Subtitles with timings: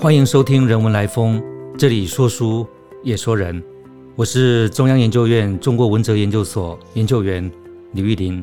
[0.00, 1.42] 欢迎收听《人文来风》，
[1.76, 2.64] 这里说书
[3.02, 3.60] 也说人。
[4.14, 7.50] 我是中央研究院中国文哲研究所研究员
[7.94, 8.40] 李玉林。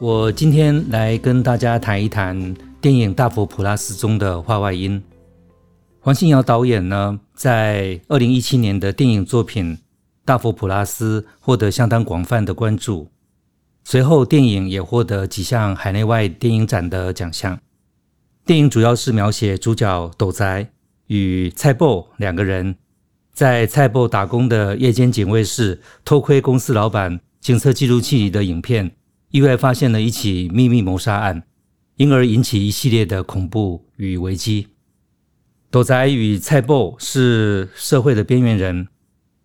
[0.00, 5.00] 我今天来跟大家谈一谈电影《大佛普拉斯》中的画外音。
[6.00, 9.76] 黄信尧导演呢，在二零一七年的电影作品
[10.24, 13.06] 《大佛普拉斯》获得相当广泛的关注，
[13.84, 17.56] 随后电影也获得几项海内外电影展的奖项。
[18.46, 20.70] 电影主要是描写主角斗宅
[21.06, 22.76] 与蔡布两个人
[23.32, 28.94] 在蔡布打工的夜间警卫室偷窥公司老板警测记录器里的影片，
[29.30, 31.42] 意外发现了一起秘密谋杀案，
[31.96, 34.68] 因而引起一系列的恐怖与危机。
[35.70, 38.88] 斗宅与蔡布是社会的边缘人，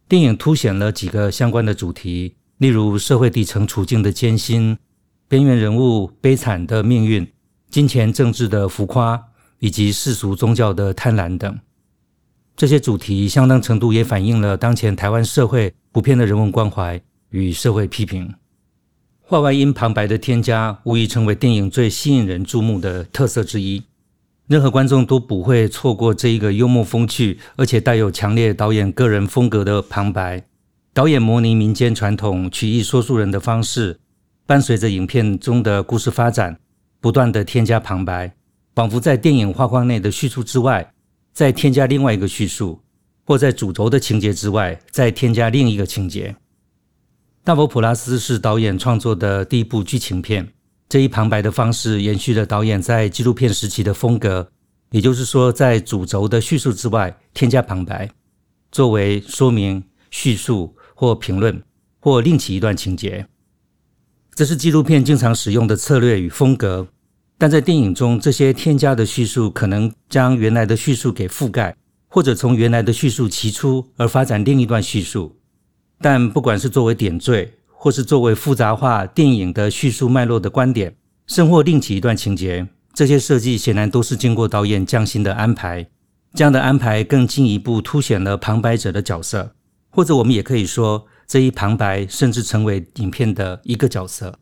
[0.09, 4.77] 电影凸显了几个相关的主题，例如社会底层处境的艰辛、
[5.29, 7.25] 边缘人物悲惨的命运。
[7.69, 9.21] 金钱政治的浮夸，
[9.59, 11.59] 以及世俗宗教的贪婪等，
[12.55, 18.33] 这些主题相当程度也反映了当前台湾社会普遍的人文关怀与社会批评。
[19.21, 23.83] 话外音旁白的添加，无疑成为电影最吸引人注目的特色之一。
[24.47, 30.43] 任何观众都不会错过这一个幽默风趣，而且带有强烈导演个人风格的旁白。
[30.91, 33.99] 导演模拟民间传统曲艺说书人的方式，
[34.47, 36.59] 伴随着影片中的故事发展。
[37.01, 38.35] 不断的添加旁白，
[38.75, 40.93] 仿佛在电影画框内的叙述之外，
[41.31, 42.81] 再添加另外一个叙述，
[43.25, 46.31] 或在主轴的情节之外，再添加另一个情节。
[47.43, 50.47] 《大佛普拉斯》是导演创作的第一部剧情片，
[50.89, 54.51] 这一旁白的方式延续了导演在纪录片时期的风格，
[54.91, 58.09] 也就是说，在主轴的叙述之外添加旁白，
[58.71, 61.63] 作为说明、叙述或评论，
[61.99, 63.25] 或另起一段情节。
[64.39, 66.87] 这是纪录片经常使用的策略与风格，
[67.37, 71.75] 但在电影中，这些添加的叙述可能将原来的叙述给覆盖，
[72.07, 75.35] 或者从原来的叙述起出而发展另一段叙述。
[75.99, 80.95] 但不管是作为点缀，或是作为复杂化电影的叙述脉络的观点，
[81.27, 85.85] 甚或另起一段情节，这些设计显然都是经过导演匠心的安排。
[86.33, 89.51] 这样的安排更进一步凸显了旁白者的角色，
[89.89, 91.05] 或者我们也可以说。
[91.31, 94.39] 这一旁白甚至成为影片的一个角色。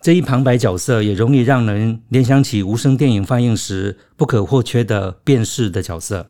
[0.00, 6.28] 这一旁白角色也容易让人联想起无声电影放映时不可或缺的辨识的角色。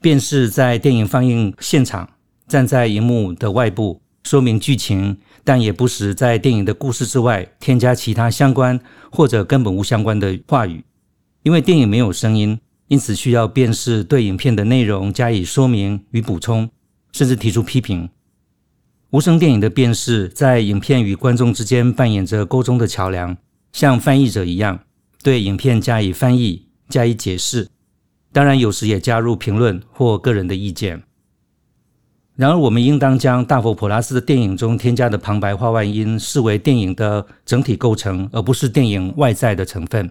[0.00, 2.14] 辨识在电影放映现场
[2.48, 8.80] 站在荧幕的外部说明剧情，但也不时在电影的故事之外添加其他相关
[9.12, 10.82] 或者根本无相关的话语。
[11.42, 12.58] 因为电影没有声音，
[12.88, 16.70] 因此需要辨识对影片的内容加以说明与补充，
[17.12, 18.08] 甚至提出批评。
[19.10, 23.36] 无声电影的辨识，在影片与观众之间扮演着沟通的桥梁，
[23.72, 24.80] 像翻译者一样，
[25.22, 27.68] 对影片加以翻译、加以解释。
[28.32, 31.02] 当然，有时也加入评论或个人的意见。
[32.36, 40.08] 然而，我们应当将大佛普拉斯的电影中添加的旁白话外音视为电影的整体构成，而不是电影外在的成分。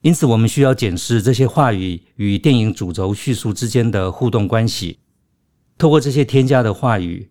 [0.00, 4.98] 因此，我们需要检视这些话语与电影主轴叙述之间的互动关系。
[5.78, 7.30] 透过这些添加的话语。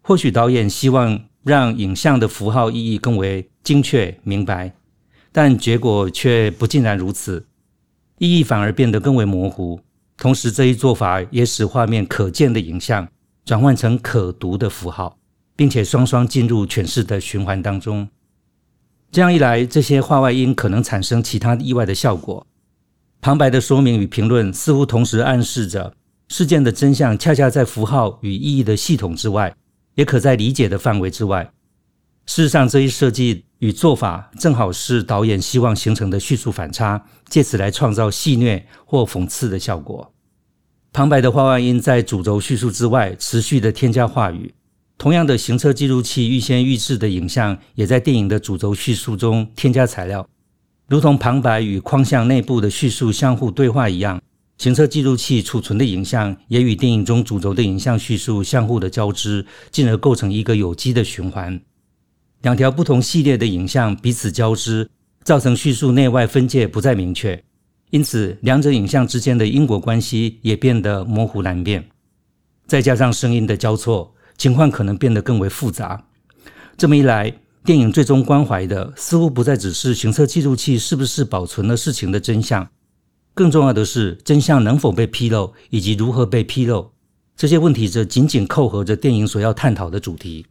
[0.00, 4.74] 或许导演希望让影像的符号意义更为精确明白，
[5.30, 7.46] 但结果却不尽然如此，
[8.18, 9.80] 意义反而变得更为模糊。
[10.16, 13.06] 同时，这一做法也使画面可见的影像
[13.44, 15.18] 转换成可读的符号，
[15.54, 18.08] 并且双双进入诠释的循环当中。
[19.12, 22.46] 这样一来，这些画外音可能产生其他意外的效果。
[23.20, 25.94] 旁白的说明与评论似乎同时暗示着
[26.28, 29.54] 事件的真相，恰恰在符号与意义的系统之外。
[29.94, 31.50] 也可在理解的范围之外。
[32.24, 40.12] 事实上，这一设计与做法正好是导演希望形成的叙述反差，借此来创造戏谑或讽刺的效果。
[40.92, 44.54] 旁白的画外音在主轴叙述之外持续的添加话语。
[44.96, 50.24] 同样的，行车记录器预先预制的影像也在电影的主轴叙述中添加材料，
[50.86, 54.22] 如同旁白与框像内部的叙述相互对话一样。
[54.58, 61.58] 行车记录器储存的影像也与电影中主轴的影像叙述相互的交织，进而构成一个有机的循环。
[62.42, 64.90] 两条不同系列的影像彼此交织，
[65.22, 67.40] 造成叙述内外分界不再明确，
[67.90, 71.88] 因此两者影像之间的因果关系也变得模糊难辨。
[72.66, 76.04] 再加上声音的交错，情况可能变得更为复杂。
[76.76, 77.32] 这么一来，
[77.64, 82.68] 电影最终关怀的似乎不再只是行车记录器是不是保存了事情的真相。
[83.38, 86.90] 更重要的是，真相能否被披露，以及如何被披露，
[87.36, 90.44] 这些问题则紧紧扣合着电影所要探讨的主题。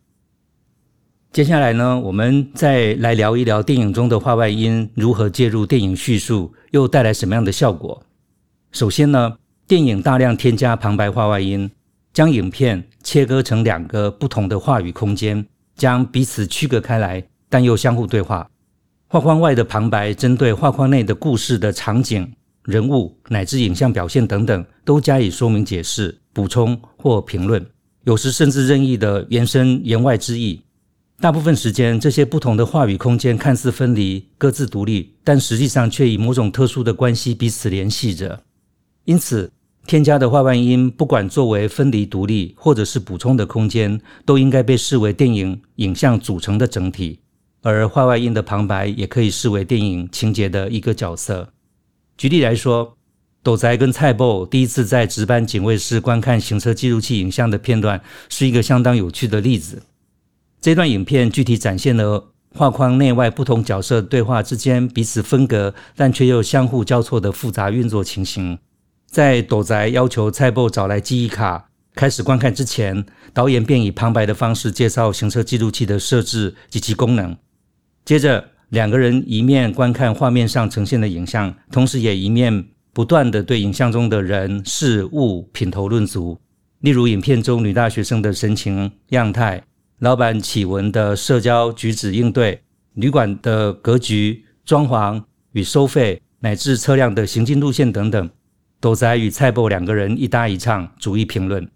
[1.33, 8.01] 接下来呢，我们再来聊一聊电影中的话外音如何介入电影叙述，又带来什么样的效果。
[8.71, 9.35] 首先呢，
[9.67, 11.69] 电影大量添加旁白话外音，
[12.13, 15.45] 将影片切割成两个不同的话语空间，
[15.75, 18.49] 将彼此区隔开来，但又相互对话。
[19.09, 22.31] 画框外的旁白针对画框内的故事的场景、
[22.67, 27.65] 人物乃至影像表现等等，都加以说明解释、补充或评论，
[28.03, 30.61] 有时甚至任意的延伸言外之意。
[31.21, 38.43] 大部分时间，这些不同的话语空间看似分离、各自独立，但实际上却以某种特殊的关系彼此联系着。
[39.05, 39.49] 因此，
[39.85, 47.21] 添加的画外音，不管作为分离独立，或者是补充的空间，都应该被视为电影影像组成的整体。
[47.61, 51.47] 而画外音的旁白也可以视为电影情节的一个角色。
[52.17, 52.97] 举例来说，
[53.43, 59.83] 斗宅跟蔡伯第一次在值班警卫室观看行车记录器影像的片段，是一个相当有趣的例子。
[60.59, 68.57] 这段影片具体展现了画框内外不同角色对话之间彼此分隔，但却又相互交错的复杂运作情形。
[69.05, 77.37] 在斗宅要求蔡伯找来记忆卡开始观看之前，导演便以旁白的方式介绍行车记录器的设置及其功能。
[78.03, 86.37] 接着，两个人一面观看画面上呈现的影像，同时也一面不断的对影像中的人事物品头论足。
[86.81, 89.63] 例如，影片中女大学生的神情样态、
[89.99, 92.61] 老板启文的社交举止应对、
[92.93, 95.23] 旅馆的格局、装潢
[95.53, 98.29] 与收费，乃至车辆的行进路线等等。
[98.79, 101.67] 斗仔与蔡伯两个人一搭一唱，逐一评论。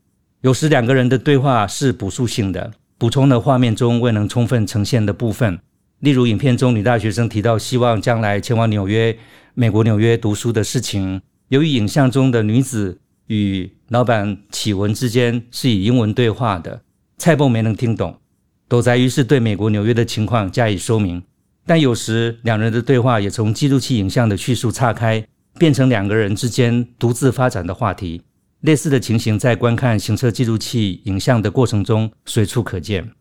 [0.42, 5.58] 有时两个人的对话是补述性的，补充了画面中未能充分呈现的部分。
[6.02, 9.18] 例如，影片中女大学生提到希望将来前往纽约、
[9.54, 11.22] 美国纽约读书的事情。
[11.48, 16.82] 由于影像中的女子与老板启文之间是以英文对话的，
[17.18, 18.20] 蔡伯没能听懂。
[18.68, 21.24] 斗仔于是对美国纽约的情况加以说明。
[21.66, 25.26] 但有时两人的对话也从记录器影像的叙述岔开。
[25.60, 28.22] 变成两个人之间独自发展的话题。
[28.62, 33.12] 类似的情形在观看行车记录器影像的过程中随处可见。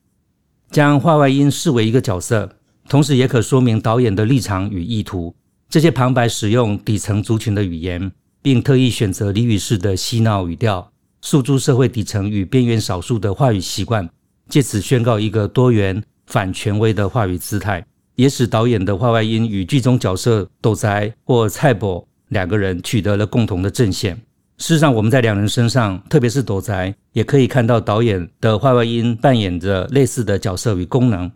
[0.70, 2.48] 将话外音视为一个角色，
[2.90, 5.32] 同时也可说明导演的立场与意图。
[5.68, 8.10] 这些旁白使用底层族群的语言，
[8.42, 10.90] 并特意选择俚语式的嬉闹语调，
[11.22, 14.10] 诉诸社会底层与边缘少数的话语习惯，
[14.48, 22.04] 借此宣告一个多元反权威的话语姿态，也使导演的话外音与剧中角色斗宅或蔡伯。
[22.30, 24.16] 两个人取得了共同的阵线。
[24.58, 31.30] 事实上，我们在两人身上，特别是斗宅，也可以看到导演的坏外音扮演着类似的角色与功能。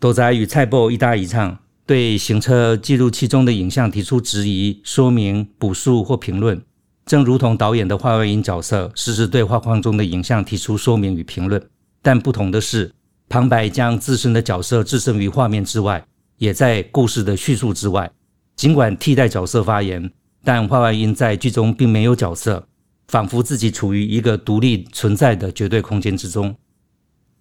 [0.00, 6.62] 斗宅与蔡伯一搭一唱，对行车记录器中的影像提出质疑、说明、补述或评论，
[7.04, 11.60] 正如同导演的画外音角色实时对画框中的影像提出说明与评论。
[12.00, 12.92] 但不同的是，
[13.28, 16.06] 旁白将自身的角色置身于画面之外，
[16.36, 18.08] 也在故事的叙述之外，
[18.54, 20.12] 尽管替代角色发言。
[20.44, 22.68] 但画外音在剧中并没有角色，
[23.08, 26.54] 仿佛自己处于一个独立存在的绝对空间之中。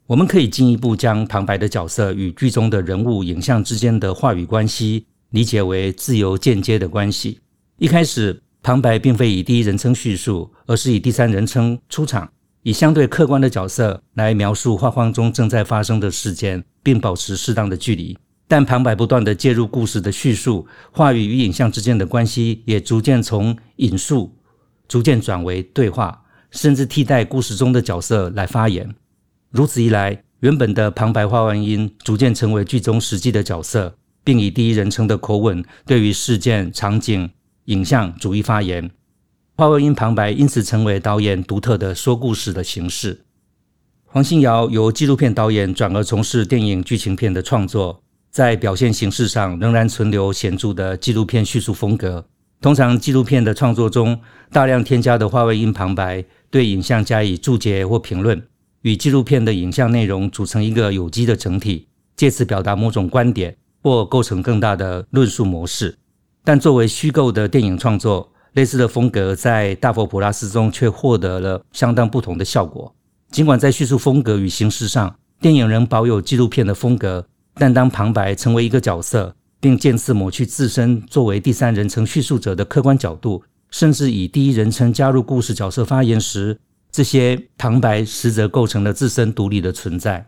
[0.08, 7.42] 我们可以进一步将旁白的角色与剧中的人物影像之间的话语关系理解为自由间接的关系。
[7.78, 12.30] 一开始，旁白并非以第一人称叙述，而是以第三人称出场，
[12.64, 18.18] 以相对客观的角色来描述画框中正在发生的事件，并保持适当的距离。
[18.48, 24.34] 但旁白不断的介入故事的叙述，话语与影像之间的关系也逐渐从引述
[24.88, 28.96] 逐渐转为对话，甚至替代故事中的角色来发言。
[29.58, 37.28] 如此一来，原本的旁白话外音逐渐成为剧中实际的角色，并以第一人称的口吻对于事件、场景、
[37.66, 38.92] 影像逐一发言。
[39.56, 43.26] 话外音旁白因此成为导演独特的说故事的形式。
[44.06, 48.04] 黄信尧由纪录片导演转而从事电影剧情片的创作。
[48.30, 52.24] 在表现形式上仍然存留显著的纪录片叙述风格。
[52.62, 54.20] 通常纪录片的创作中，
[54.52, 58.40] 大量添加的话外音旁白对影像加以注解或评论，
[58.82, 65.98] 与纪录片的影像内容组成一个有机的整体，借此表达某种观点或构成更大的论述模式。
[66.44, 72.94] 但作为虚构的电影创作，类似的风格在《大佛普拉斯》中却获得了相当不同的效果。
[73.30, 77.26] 尽管在叙述风格与形式上，电影仍保有纪录片的风格。
[77.60, 86.60] 但当旁白成为一个角色，并渐次抹去自身作为第三人称叙述者的客观角度，甚至以第一人称加入故事角色发言时，
[86.98, 90.26] 这些旁白实则构成了自身独立的存在。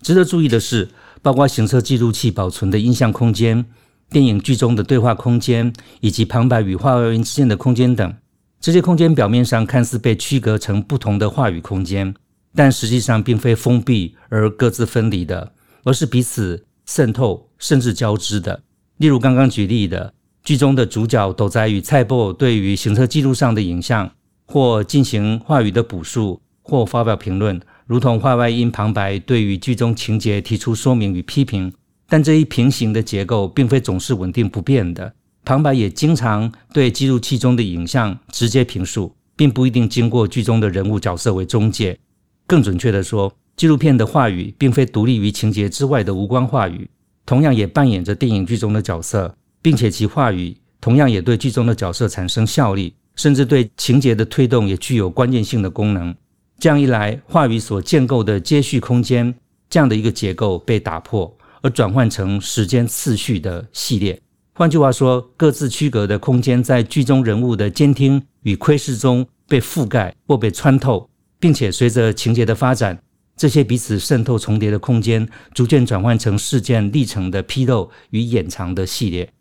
[0.00, 0.88] 值得注意的是，
[1.22, 3.64] 包括行车记录器保存的音像空间、
[4.10, 8.12] 电影剧中的对话空间，以及旁白与话外音之间的空间等，
[8.58, 12.12] 这些空间表面上看似被区隔成不同的话语空间，
[12.56, 15.52] 但实际上并非封闭而各自分离的。
[15.84, 18.60] 而是彼此渗透甚至交织的。
[18.96, 24.10] 例如刚刚举例的剧中的主角斗仔与蔡伯对于行车记录上的影像，
[24.52, 31.72] 或进行话语的补述，或发表评论，如同话外音旁白对于剧中情节提出说明与批评。
[32.06, 41.98] 但这一平行的结构并非总是稳定不变的，旁白也经常对记录器中的影像直接评述，并不一定经过剧中的人物角色为中介。
[42.46, 46.90] 更准确地说，纪录片的话语并非独立于情节之外的无关话语，
[47.24, 56.14] 同样也扮演着电影剧中的角色，并且其话语同样也对剧中的角色产生效力，甚至对情节的推动也具有关键性的功能。
[56.58, 59.34] 这样一来，话语所建构的接续空间
[59.68, 61.36] 这样的一个结构被打破。
[61.64, 64.20] 而转换成时间次序的系列。
[64.52, 73.00] 换句话说，各自区隔的空间在剧中人物的监听与窥视中被覆盖或被穿透，并且随着情节的发展，
[73.36, 79.32] 这些彼此渗透重叠的空间逐渐转换成事件历程的披露与掩藏的系列。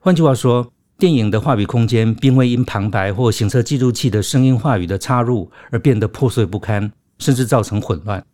[0.00, 8.24] 换句话说，电影的话语空间并未因旁白或行车记录器的声音话语的插入而变得破碎不堪，甚至造成混乱。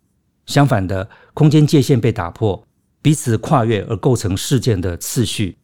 [0.45, 2.65] 相反的，空间界限被打破。
[3.03, 5.57] 彼此跨越而构成事件的次序，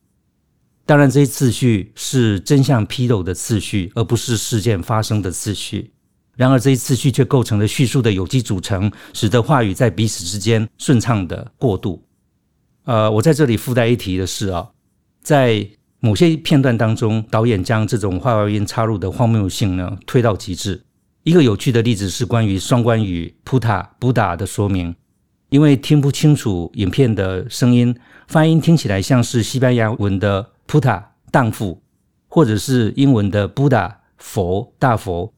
[0.88, 5.92] 当然，这些次序是真相披露的次序，而不是事件发生的次序。
[6.36, 12.04] 然而，这些次序却构成了叙述的有机组成，使得话语在彼此之间顺畅的过渡。
[12.86, 14.70] 呃，我在这里附带一提的是啊，
[15.22, 15.63] 在
[16.00, 20.84] 某些片段当中，导演将这种画外音插入的荒谬性呢推到极致。
[21.24, 24.96] 一个有趣的例子是关于双关语 “puta” 布达的说明。
[25.50, 27.96] 因为听不清楚影片的声音，
[28.27, 31.01] 发音听起来像是西班牙文的 “puta”
[31.32, 31.82] 荡妇，
[32.27, 35.34] 或者是英文的 “Buddha” 佛大佛。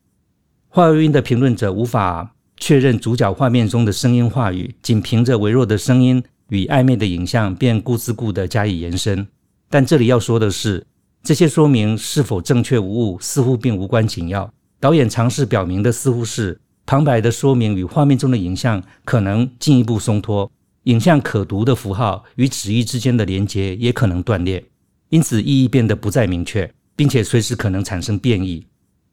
[0.68, 9.28] 话外音的评论者无法确认主角画面中的声音话语，仅凭着微弱的声音与暧昧的影像，便顾自顾地加以延伸。
[9.70, 10.86] 但这里要说的是，
[11.24, 14.52] 这些说明是否正确无误，似乎并无关紧要。
[14.80, 16.60] 导演尝试表明的似乎是。
[16.86, 20.52] 旁白的说明与画面中的影像可能进一步松脱，
[20.86, 24.66] 影像可读的符号与旨意之间的连接也可能断裂，
[25.10, 28.66] 因此意义变得不再明确，并且随时可能产生变异。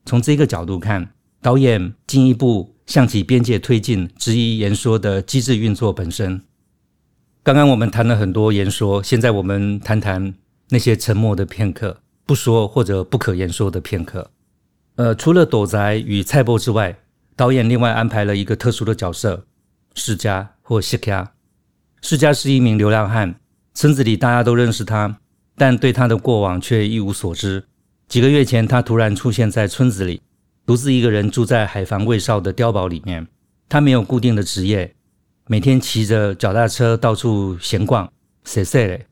[0.06, 1.06] 从这个角度看，
[1.42, 6.40] 导演进一步向其边界推进，质疑言说的机制运作本身。
[7.42, 10.32] 刚刚我们谈了很多言说，现在我们谈谈
[10.70, 14.30] 那些沉默的片刻，不说或者不可言说的片刻。
[14.96, 16.98] 呃，除了斗宅与菜波之外。
[17.38, 19.44] 导演另外安排了一个特殊的角色，
[19.94, 21.34] 世家或西卡。
[22.00, 23.38] 世家是一名流浪汉，
[23.74, 25.18] 村子里大家都认识他，
[25.54, 27.62] 但对他的过往却一无所知。
[28.08, 30.22] 几个月前，他突然出现在村子里，
[30.64, 33.28] 独自一个人住在海防卫哨的碉堡里面。
[33.68, 34.94] 他没有固定的职业，
[35.46, 38.10] 每天骑着脚踏车到处闲逛。
[38.44, 39.06] 谁谁嘞？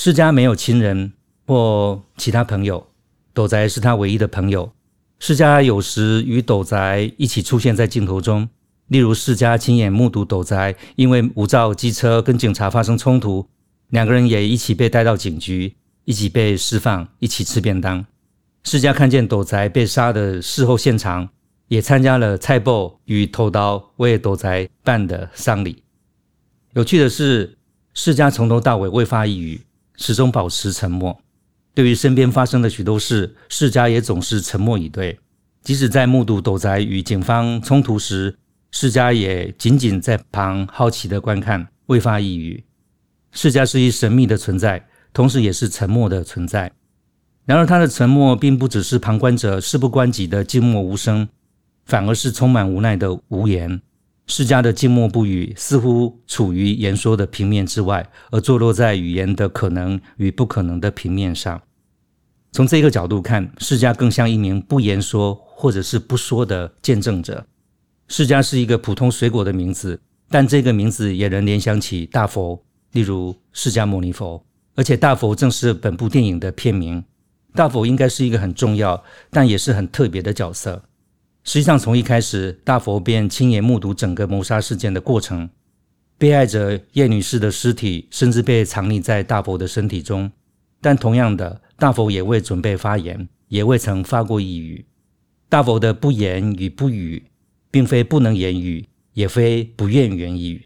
[0.00, 1.12] 世家没有亲人
[1.44, 2.86] 或其他朋友，
[3.34, 4.70] 斗宅是他唯一的朋友。
[5.18, 8.48] 世家有时与斗宅一起出现在镜头中，
[8.86, 13.44] 例如世家亲眼目睹斗宅因为无照机车跟警察发生冲突，
[13.88, 15.74] 两个人也一起被带到警局，
[16.04, 18.06] 一起被释放，一起吃便当。
[18.62, 21.28] 世家看见斗宅被杀的事后现场，
[21.66, 25.82] 也参加了蔡伯与头刀为斗宅办的丧礼。
[26.74, 27.58] 有趣的是，
[27.94, 29.60] 世家从头到尾未发一语，
[29.98, 31.20] 始终保持沉默。
[31.74, 35.18] 对于身边发生的许多事，世家也总是沉默以对。
[35.62, 38.34] 即使在目睹斗宅与警方冲突时，
[38.70, 42.64] 世家也仅仅在旁好奇的观看，未发一语。
[43.32, 46.72] 世家是一神秘的存在，同时也是沉默的存在。
[47.44, 51.28] 然而，他的沉默并不只是旁观者事不关己的静默无声，
[51.84, 53.80] 反而是充满无奈的无言。
[54.28, 61.60] 世家的静默不语，似乎处于言说的平面之外，而坐落在语言的可能与不可能的平面上。
[62.52, 67.46] 从这个角度看，释迦更像一名不言说或者是不说的见证者。
[68.06, 74.44] 释迦是一个普通水果的名字，但这个名字也能联想起大佛，例如释迦牟尼佛。
[74.74, 77.02] 而且大佛正是本部电影的片名。
[77.54, 80.84] 大佛应该是一个很重要，但也是很特别的角色。
[81.48, 85.48] 实际上，从一开始，大佛便亲眼目睹整个谋杀事件的过程。
[86.18, 90.30] 被害者叶女士的尸体甚至被藏匿在大佛的身体中。
[90.82, 94.84] 但同样的，大佛也未准备发言，也未曾发过一语。
[95.48, 97.22] 大佛的不言与不语，
[97.70, 100.62] 并非不能言语，也非不愿言语。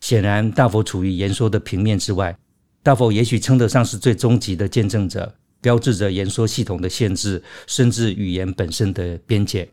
[0.00, 2.34] 显然，大佛处于言说的平面之外。
[2.82, 9.68] 大佛也许称得上是最终极的见证者，标志着言说系统的限制，甚至语言本身的边界。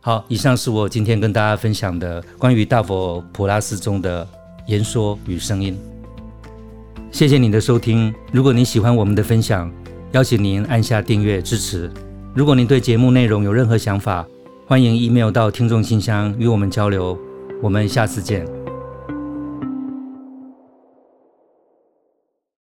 [0.00, 4.26] 好，以上是我今天跟大家分享的关于大佛普拉斯中的
[4.66, 5.78] 言说与声音。
[7.10, 8.14] 谢谢您的收听。
[8.32, 9.70] 如果您喜欢我们的分享，
[10.12, 11.90] 邀请您按下订阅支持。
[12.34, 14.24] 如果您对节目内容有任何想法，
[14.66, 17.18] 欢迎 email 到听众信箱与我们交流。
[17.60, 18.57] 我们下次见。